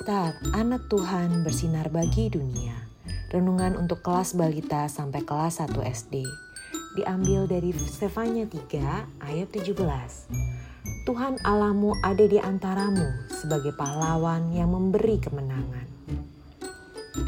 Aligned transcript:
Alkitab, 0.00 0.56
anak 0.56 0.88
Tuhan 0.88 1.44
bersinar 1.44 1.92
bagi 1.92 2.32
dunia. 2.32 2.72
Renungan 3.28 3.76
untuk 3.76 4.00
kelas 4.00 4.32
balita 4.32 4.88
sampai 4.88 5.20
kelas 5.28 5.60
1 5.60 5.76
SD. 5.76 6.24
Diambil 6.96 7.44
dari 7.44 7.68
Stefania 7.76 8.48
3 8.48 9.20
ayat 9.20 9.52
17. 9.52 9.76
Tuhan 11.04 11.36
Allahmu 11.44 12.00
ada 12.00 12.24
di 12.24 12.40
antaramu 12.40 13.04
sebagai 13.28 13.76
pahlawan 13.76 14.48
yang 14.56 14.72
memberi 14.72 15.20
kemenangan. 15.20 15.84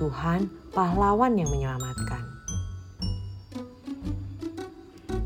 Tuhan 0.00 0.48
pahlawan 0.72 1.36
yang 1.36 1.52
menyelamatkan. 1.52 2.24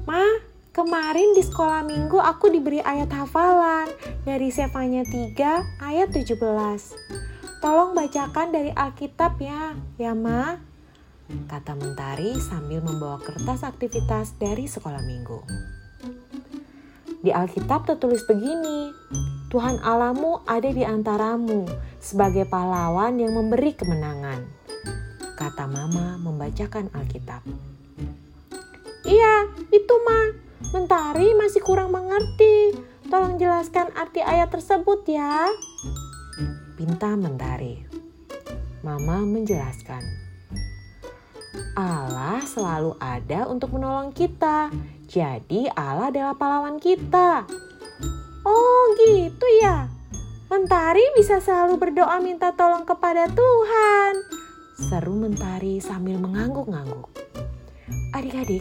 Ma, 0.02 0.26
Kemarin 0.74 1.32
di 1.32 1.40
sekolah 1.40 1.86
minggu 1.86 2.20
aku 2.20 2.52
diberi 2.52 2.82
ayat 2.84 3.08
hafalan 3.08 3.86
dari 4.26 4.52
Sefanya 4.52 5.06
3 5.06 5.80
ayat 5.80 6.10
17. 6.10 7.25
Tolong 7.66 7.98
bacakan 7.98 8.54
dari 8.54 8.70
Alkitab 8.70 9.42
ya, 9.42 9.74
ya 9.98 10.14
Ma. 10.14 10.54
Kata 11.50 11.74
Mentari 11.74 12.38
sambil 12.38 12.78
membawa 12.78 13.18
kertas 13.18 13.66
aktivitas 13.66 14.38
dari 14.38 14.70
sekolah 14.70 15.02
minggu. 15.02 15.42
Di 17.26 17.34
Alkitab 17.34 17.90
tertulis 17.90 18.22
begini, 18.22 18.94
Tuhan 19.50 19.82
Alamu 19.82 20.46
ada 20.46 20.70
di 20.70 20.86
antaramu 20.86 21.66
sebagai 21.98 22.46
pahlawan 22.46 23.18
yang 23.18 23.34
memberi 23.34 23.74
kemenangan. 23.74 24.46
Kata 25.34 25.66
Mama 25.66 26.22
membacakan 26.22 26.94
Alkitab. 26.94 27.42
Iya, 29.10 29.50
itu 29.74 29.94
Ma. 30.06 30.38
Mentari 30.70 31.34
masih 31.34 31.66
kurang 31.66 31.90
mengerti. 31.90 32.78
Tolong 33.10 33.42
jelaskan 33.42 33.90
arti 33.98 34.22
ayat 34.22 34.54
tersebut 34.54 35.02
ya. 35.10 35.50
Pinta 36.76 37.16
Mentari. 37.16 37.80
Mama 38.84 39.24
menjelaskan. 39.24 40.04
Allah 41.72 42.44
selalu 42.44 43.00
ada 43.00 43.48
untuk 43.48 43.72
menolong 43.72 44.12
kita. 44.12 44.68
Jadi 45.08 45.72
Allah 45.72 46.12
adalah 46.12 46.36
pahlawan 46.36 46.76
kita. 46.76 47.48
Oh 48.44 48.82
gitu 49.00 49.46
ya. 49.64 49.88
Mentari 50.52 51.00
bisa 51.16 51.40
selalu 51.40 51.80
berdoa 51.80 52.20
minta 52.20 52.52
tolong 52.52 52.84
kepada 52.84 53.24
Tuhan. 53.32 54.12
Seru 54.76 55.16
Mentari 55.16 55.80
sambil 55.80 56.20
mengangguk-angguk. 56.20 57.08
Adik-adik, 58.12 58.60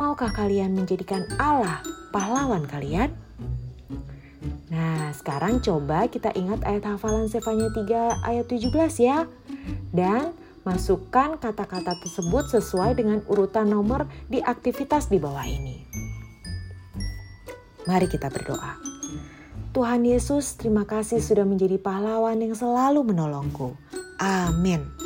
Maukah 0.00 0.32
kalian 0.32 0.72
menjadikan 0.72 1.28
Allah 1.36 1.84
pahlawan 2.16 2.64
kalian? 2.64 3.12
Nah, 4.72 5.12
sekarang 5.12 5.60
coba 5.60 6.08
kita 6.08 6.32
ingat 6.32 6.64
ayat 6.64 6.88
hafalan 6.88 7.28
Sefanya 7.28 7.68
3 7.68 8.24
ayat 8.24 8.48
17 8.48 8.72
ya. 9.04 9.28
Dan 9.92 10.32
masukkan 10.64 11.36
kata-kata 11.36 11.92
tersebut 12.00 12.48
sesuai 12.48 12.96
dengan 12.96 13.20
urutan 13.28 13.68
nomor 13.68 14.08
di 14.32 14.40
aktivitas 14.40 15.12
di 15.12 15.20
bawah 15.20 15.44
ini. 15.44 15.84
Mari 17.84 18.08
kita 18.08 18.32
berdoa. 18.32 18.80
Tuhan 19.76 20.08
Yesus, 20.08 20.56
terima 20.56 20.88
kasih 20.88 21.20
sudah 21.20 21.44
menjadi 21.44 21.76
pahlawan 21.76 22.40
yang 22.40 22.56
selalu 22.56 23.04
menolongku. 23.12 23.76
Amin. 24.20 25.01